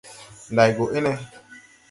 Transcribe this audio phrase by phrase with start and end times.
[0.53, 1.11] Nday gɔ ene?